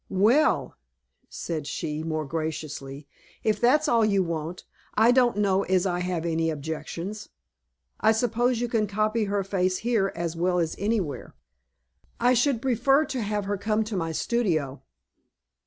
[0.09, 0.77] "Well,"
[1.29, 3.07] said she, more graciously,
[3.43, 4.63] "if that's all you want,
[4.95, 7.29] I don't know as I have any objections.
[7.99, 11.35] I suppose you can copy her face here as well as anywhere."
[12.19, 14.81] "I should prefer to have her come to my studio."